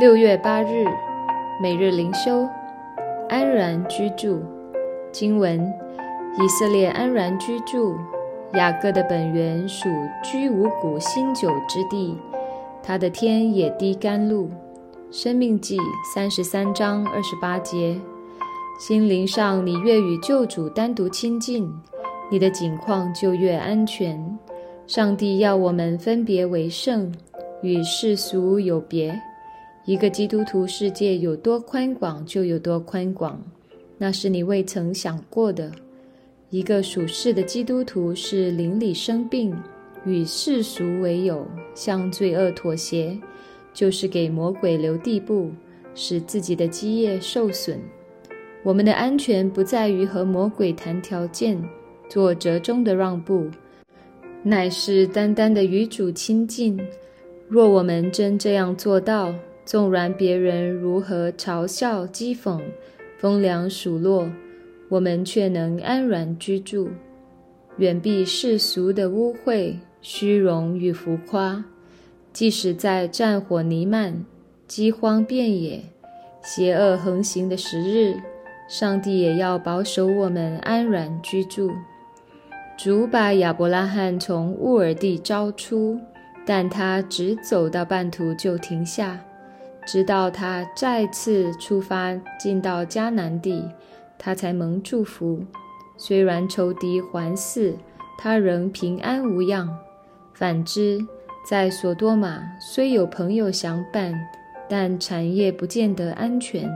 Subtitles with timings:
[0.00, 0.86] 六月八日，
[1.60, 2.48] 每日灵修，
[3.28, 4.40] 安然居住。
[5.12, 5.60] 经文：
[6.38, 7.94] 以色列安然居住。
[8.54, 9.90] 雅各的本源属
[10.24, 12.16] 居五谷新酒之地，
[12.82, 14.48] 他的天也滴甘露。
[15.10, 15.76] 生命记
[16.14, 17.94] 三十三章二十八节。
[18.78, 21.70] 心灵上，你越与救主单独亲近，
[22.30, 24.18] 你的境况就越安全。
[24.86, 27.12] 上帝要我们分别为圣，
[27.60, 29.14] 与世俗有别。
[29.90, 33.42] 一个基督徒世界有多宽广，就有多宽广，
[33.98, 35.68] 那是你未曾想过的。
[36.48, 39.52] 一个属世的基督徒是邻里生病，
[40.04, 43.18] 与世俗为友，向罪恶妥协，
[43.74, 45.50] 就是给魔鬼留地步，
[45.92, 47.80] 使自己的基业受损。
[48.62, 51.60] 我们的安全不在于和魔鬼谈条件，
[52.08, 53.48] 做折中的让步，
[54.44, 56.80] 乃是单单的与主亲近。
[57.48, 62.60] 若我们真这样做到，纵然别人如何嘲笑讥讽、
[63.18, 64.30] 风凉数落，
[64.88, 66.88] 我们却能安然居住，
[67.76, 71.64] 远避世俗的污秽、虚荣与浮夸。
[72.32, 74.24] 即使在战火弥漫、
[74.66, 75.82] 饥荒遍野、
[76.42, 78.16] 邪恶横行的时日，
[78.68, 81.70] 上帝也要保守我们安然居住。
[82.78, 85.98] 主把亚伯拉罕从乌尔地招出，
[86.46, 89.20] 但他只走到半途就停下，
[89.90, 93.68] 直到他再次出发进到迦南地，
[94.16, 95.42] 他才蒙祝福。
[95.96, 97.74] 虽然仇敌环伺，
[98.16, 99.68] 他仍平安无恙。
[100.32, 101.04] 反之，
[101.44, 104.14] 在索多玛虽有朋友相伴，
[104.68, 106.70] 但产业不见得安全，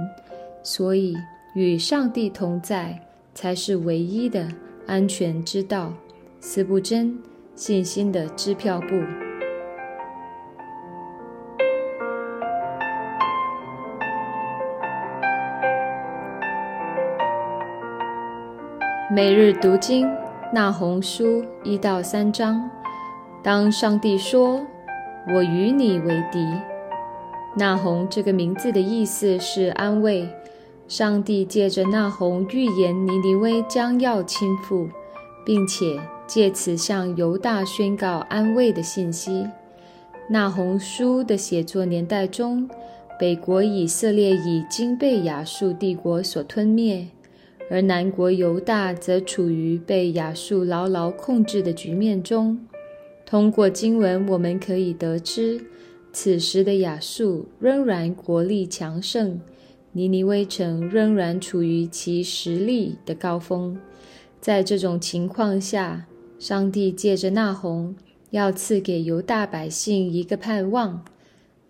[0.65, 1.17] 所以。
[1.55, 2.99] 与上帝同在
[3.33, 4.49] 才是唯一的
[4.89, 5.95] 安全之道。
[6.41, 7.17] 四不真
[7.55, 9.24] 信心的支票簿。
[19.15, 20.11] 每日读经，
[20.53, 22.69] 那红书一到三章。
[23.45, 24.61] 当上帝说
[25.33, 26.45] ：“我与你为敌。”
[27.57, 30.29] 那红这个名字的意思是安慰。
[30.89, 34.89] 上帝借着那红预言尼尼微将要倾覆，
[35.47, 39.47] 并且借此向犹大宣告安慰的信息。
[40.29, 42.69] 那红书的写作年代中，
[43.17, 47.07] 北国以色列已经被亚述帝国所吞灭，
[47.71, 52.59] 而南国犹大则处于被亚述牢牢控制的局面中。
[53.27, 55.65] 通过经文，我们可以得知，
[56.13, 59.41] 此时的亚述仍然国力强盛。
[59.93, 63.79] 尼尼微城仍然处于其实力的高峰，
[64.41, 66.07] 在这种情况下，
[66.39, 67.95] 上帝借着那红
[68.31, 71.05] 要赐给犹大百姓一个盼望。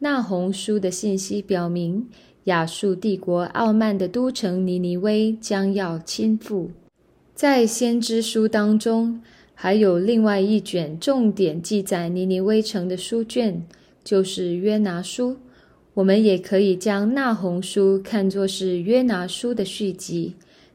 [0.05, 2.07] 那红书的信息表明，
[2.45, 6.69] 亚述帝国傲慢的都城尼尼微将要倾覆。
[7.35, 9.23] 在先知书当中，
[9.55, 13.65] 还有另外一卷重点记载尼尼微城的书卷，
[14.05, 15.39] 就是约拿书。
[15.95, 20.35] 我们也可以将那红书看作是约拿书的续集，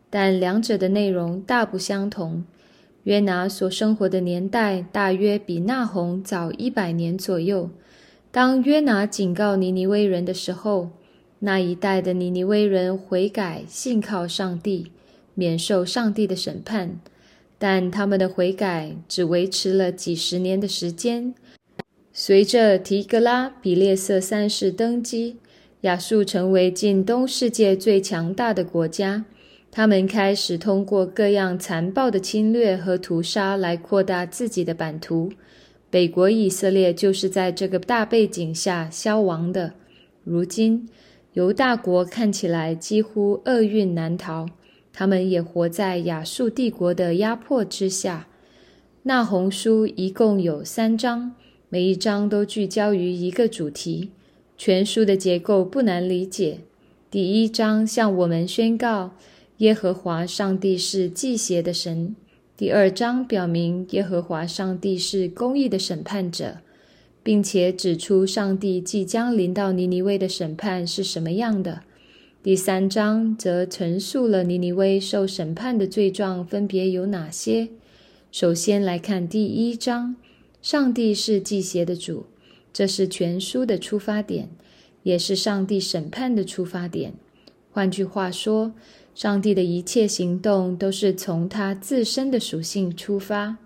[0.10, 2.44] 但两者的内容大不相同。
[3.04, 7.70] 约拿所生活的年代大约比那红早一百年左右。
[8.32, 10.90] 当约拿警告尼尼微人的时候，
[11.40, 14.92] 那一代的尼尼微人悔改，信靠上帝，
[15.34, 17.00] 免受上帝的审判。
[17.58, 21.34] 但他们的悔改只维持了几十年的时间。
[22.14, 25.38] 随着提格拉比列色三世登基，
[25.82, 29.26] 亚述成为近东世界最强大的国家。
[29.72, 35.32] 他们开始通过各样残暴的侵略和屠杀来扩大自己的版图。
[35.90, 39.74] 北国以色列就是在这个大背景下消亡的。
[40.24, 40.88] 如今，
[41.34, 44.48] 犹大国看起来几乎厄运难逃，
[44.94, 48.28] 他们也活在亚述帝国的压迫之下。
[49.04, 51.34] 那红书一共有三章。
[51.70, 54.10] 每一章都聚焦于一个主题，
[54.58, 56.60] 全书的结构不难理解。
[57.12, 59.12] 第一章向我们宣告
[59.58, 62.16] 耶和华上帝是祭邪的神；
[62.60, 66.58] 第二章表明耶和华上帝是公义的审判者，
[67.24, 71.84] 并且指出上帝即将临到尼尼微的审判是什么样的；
[72.44, 77.70] 第三章则陈述了尼尼微受审判的罪状分别有哪些。
[78.30, 80.18] 首先来看第一章。
[80.62, 82.26] 上帝是祭邪的主，
[82.74, 84.50] 这是全书的出发点，
[85.04, 87.14] 也是上帝审判的出发点。
[87.72, 88.74] 换句话说，
[89.20, 93.58] 上帝的一切行动都是从他自身的属性出发，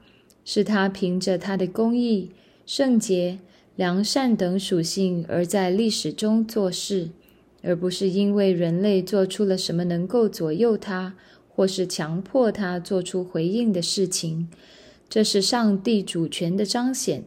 [0.43, 2.31] 是他凭着他的公义、
[2.65, 3.37] 圣洁、
[3.75, 7.09] 良善等属性而在历史中做事，
[7.61, 11.13] 而不是因为人类做出了什么能够左右它，
[11.47, 14.49] 或是强迫它做出回应的事情。
[15.07, 17.25] 这是上帝主权的彰显。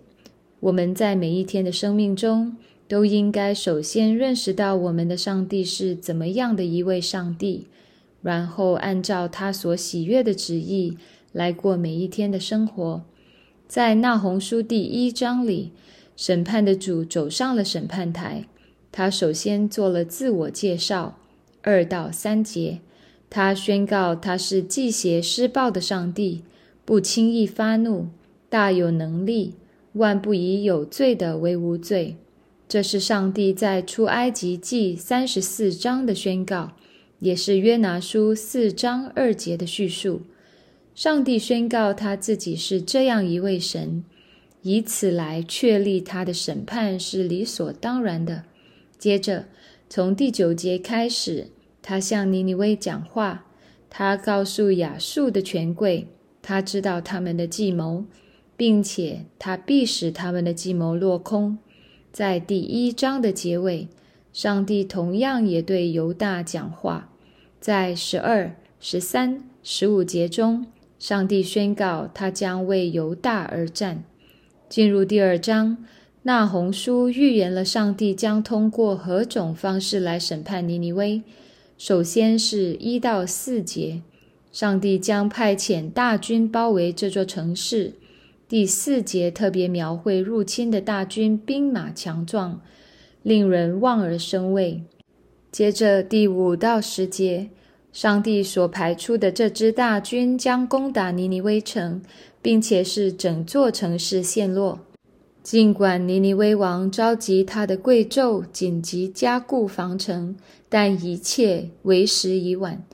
[0.58, 2.56] 我们在每一天的生命中，
[2.88, 7.68] 都应该首先认识到我们的上帝是怎么样的一位上帝，
[8.26, 10.98] 然后按照他所喜悦的旨意
[11.30, 13.04] 来过每一天的生活。
[13.68, 15.70] 在《那红书》第一章里，
[16.16, 18.48] 审判的主走上了审判台。
[18.90, 21.16] 他首先做了自我介绍，
[21.62, 22.80] 二到三节，
[23.30, 26.42] 他宣告他是祭邪施暴的上帝，
[26.84, 28.08] 不轻易发怒，
[28.48, 29.54] 大有能力，
[29.92, 32.16] 万不以有罪的为无罪。
[32.66, 36.72] 这是上帝在出埃及记三十四章的宣告，
[37.18, 40.22] 也是约拿书四章二节的叙述。
[40.94, 44.04] 上帝宣告他自己是这样一位神，
[44.62, 48.44] 以此来确立他的审判是理所当然的。
[48.98, 49.44] 接着，
[49.88, 51.48] 从第九节开始，
[51.82, 53.46] 他向尼尼微讲话，
[53.90, 56.08] 他告诉亚述的权贵，
[56.40, 58.04] 他知道他们的计谋，
[58.56, 61.58] 并且他必使他们的计谋落空。
[62.10, 63.88] 在第一章的结尾，
[64.36, 67.08] 上帝同样也对犹大讲话，
[67.58, 70.66] 在十二、十三、十五节中。
[70.98, 74.04] 上帝宣告，他将为犹大而战。
[74.68, 75.78] 进入第二章，
[76.24, 81.22] 那红书预言了上帝将通过何种方式来审判尼尼微。
[81.78, 84.02] 首先是一到四节，
[84.52, 87.94] 上帝将派遣大军包围这座城市。
[88.46, 92.60] 第四节特别描绘入侵的大军兵马强壮，
[93.26, 94.84] 令人望而生畏。
[95.50, 97.50] 接着第五到十节。
[97.92, 102.02] 上帝所排出的这支大军将攻打尼尼微城，
[102.40, 104.78] 并且是整座城市陷落。
[105.42, 110.36] 尽管尼尼微王召集他的贵胄，紧急加固防城，
[110.68, 112.84] 但一切为时已晚。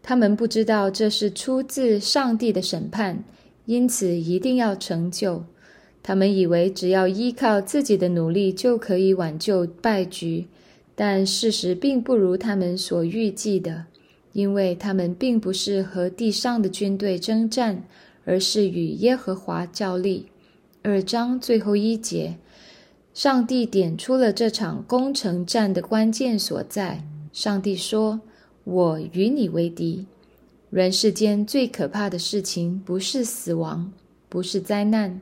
[0.00, 3.24] 他们不知道这是出自上帝的审判，
[3.66, 5.44] 因此一定要成就。
[6.02, 10.46] 他们以为只要依靠自己的努力就可以挽救败局，
[10.94, 13.86] 但事实并不如他们所预计的。
[14.32, 17.84] 因为他们并不是和地上的军队征战，
[18.24, 20.28] 而是与耶和华较力。
[20.80, 22.38] 二章最后一节，
[23.12, 27.04] 上帝点出了这场攻城战的关键所在。
[27.30, 28.22] 上帝说
[28.64, 30.06] ：“我与你为敌。”
[30.70, 33.92] 人世间最可怕的事情，不是死亡，
[34.30, 35.20] 不是灾难，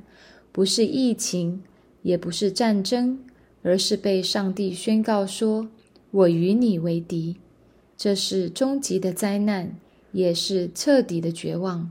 [0.53, 1.63] 不是疫情，
[2.03, 3.19] 也不是战争，
[3.63, 5.69] 而是被上帝宣告说
[6.11, 7.37] ：“我与你为敌。”
[7.97, 9.77] 这是终极的灾难，
[10.13, 11.91] 也是彻底的绝望，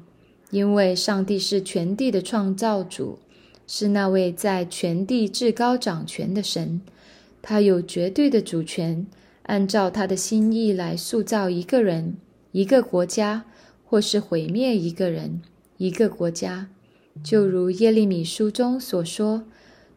[0.50, 3.19] 因为上帝是全地的创造主，
[3.67, 6.81] 是那位在全地至高掌权的神，
[7.41, 9.06] 他有绝对的主权，
[9.44, 12.17] 按照他的心意来塑造一个人、
[12.51, 13.45] 一个国家，
[13.85, 15.41] 或是毁灭一个人、
[15.77, 16.67] 一个国家。
[17.23, 19.44] 就如耶利米书中所说，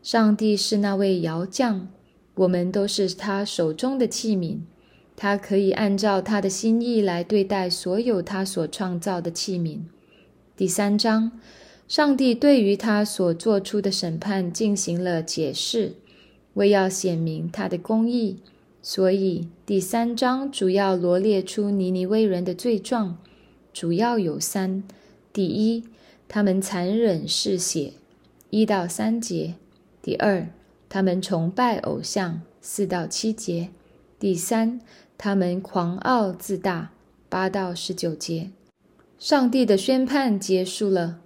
[0.02, 1.88] 上帝是那位窑匠，
[2.34, 4.58] 我们都是他手中的器皿。
[5.14, 9.78] 他可以按照他的心意来对待所有他所创造的器皿。
[10.56, 11.32] 第三章，
[11.86, 15.92] 上帝对于他所做出的审判进行了解释，
[16.54, 18.38] 为要显明他的公义。
[18.81, 23.19] 所以第三章主要罗列出尼尼微人的罪状，
[23.72, 24.82] 主要有三：
[25.32, 25.84] 第一，
[26.34, 27.93] 他们残忍嗜血，
[28.48, 29.56] 一到三节；
[30.01, 30.48] 第二，
[30.89, 33.69] 他们崇拜偶像，四到七节；
[34.19, 34.81] 第三。
[35.19, 36.91] 他们狂傲自大，
[37.29, 38.48] 八到十九节，
[39.19, 41.20] 上帝的宣判结束了，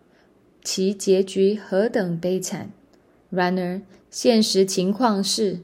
[0.64, 2.72] 其结局何等悲惨！
[3.30, 5.60] 然而，现实情况是，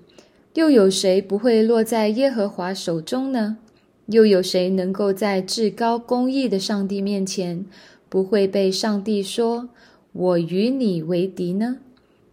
[0.55, 3.59] 又有谁不会落在耶和华手中呢？
[4.07, 7.67] 又有谁能够在至高公义的上帝面前，
[8.13, 9.71] 不会被上帝说
[10.13, 11.79] ：“我与你为敌呢？”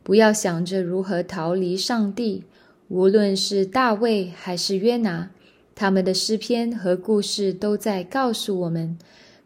[0.03, 2.43] 不要想着如何逃离上帝，
[2.89, 5.31] 无论是大卫还是约拿。
[5.73, 8.97] 他们的诗篇和故事都在告诉我们，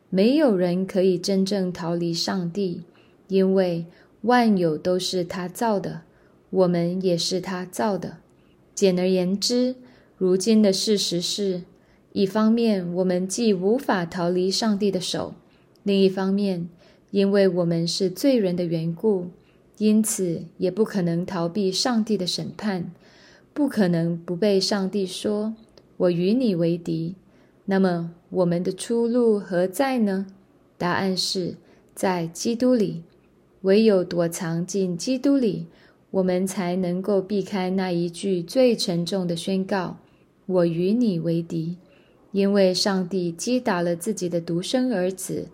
[0.10, 2.82] 没有人可以真正逃离上帝，
[3.28, 3.86] 因为
[4.22, 6.02] 万有都是他造的，
[6.50, 8.18] 我们也是他造的。
[8.74, 9.76] 简而言之，
[10.18, 11.62] 如今的事实是：
[12.14, 15.36] 一方面，我们既无法逃离上帝的手；
[15.84, 16.68] 另一方面，
[17.12, 19.28] 因为我们是罪人的缘故，
[19.78, 22.92] 因此也不可能逃避上帝的审判，
[23.54, 25.54] 不可能不被上帝说。
[25.98, 27.16] 我与你为敌，
[27.66, 30.26] 那么我们的出路何在呢？
[30.78, 31.56] 答案是
[31.94, 33.04] 在基督里。
[33.62, 35.68] 唯有躲藏进基督里，
[36.12, 39.98] 我们才能够避开那一句最沉重的宣告
[40.46, 41.78] ：“我与你为敌。”
[42.34, 45.48] 因为上帝击打了自己的独生儿子，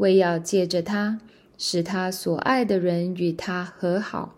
[0.00, 1.20] 为要借着他
[1.58, 4.34] 使他所爱的人与他和好。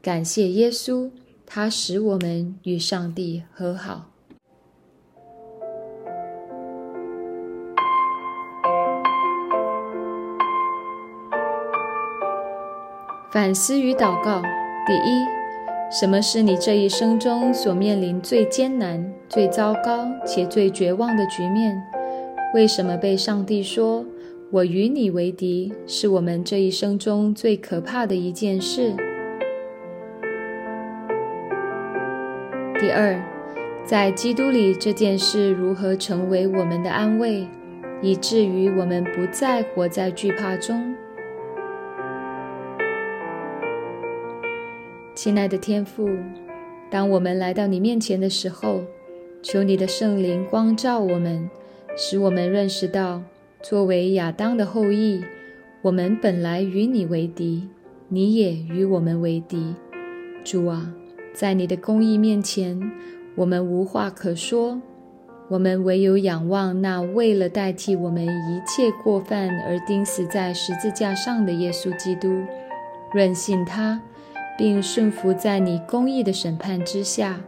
[0.00, 1.10] 感谢耶稣，
[1.44, 4.06] 他使我们与上帝和好。
[13.32, 14.40] 反思与祷告：
[14.86, 15.24] 第一，
[15.90, 21.82] 什么是你这一生中所面临最艰难、最糟糕且最绝望的局面？
[22.54, 24.04] 为什么被上帝说
[24.52, 28.92] “我与你为敌”是我们这一生中最可怕的一件事？
[32.80, 33.22] 第二，
[33.84, 37.46] 在基督里这件事如何成为我们的安慰，
[38.02, 40.96] 以至于我们不再活在惧怕中？
[45.14, 46.08] 亲爱的天父，
[46.90, 48.82] 当我们来到你面前的时候，
[49.42, 51.48] 求你的圣灵光照我们，
[51.96, 53.22] 使我们认识到，
[53.62, 55.22] 作为亚当的后裔，
[55.82, 57.68] 我们本来与你为敌，
[58.08, 59.74] 你也与我们为敌。
[60.42, 60.92] 主啊，
[61.34, 62.80] 在你的公义面前，
[63.34, 64.80] 我们无话可说，
[65.48, 72.28] 我们唯有仰望那为了代替我们一切过犯而钉死在十字架上的耶稣基督，
[73.12, 74.00] 任信他。
[74.58, 77.40] 并顺服在你公义的审判之下，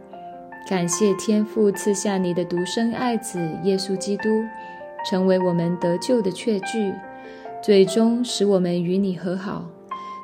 [0.67, 4.29] 感谢天父赐下你的独生爱子耶稣基督，
[5.03, 6.93] 成为我们得救的确据，
[7.61, 9.65] 最终使我们与你和好。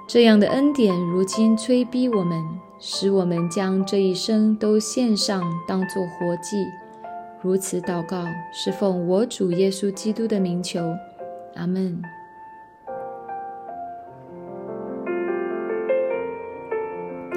[0.07, 2.43] 这样的恩典如今催逼我们，
[2.79, 6.57] 使我们将这一生都献上，当作活祭。
[7.41, 10.95] 如此祷告，是奉我主耶稣基督的名求，
[11.55, 12.01] 阿门。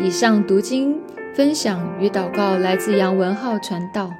[0.00, 1.00] 以上读经
[1.34, 4.10] 分享与祷告来自杨文浩传道。